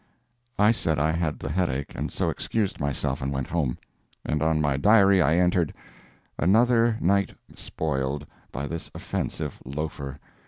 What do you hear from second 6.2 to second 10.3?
"another night spoiled" by this offensive loafer.